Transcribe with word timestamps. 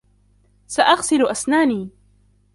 سأغسل 0.67 1.27
أسناني. 1.27 1.89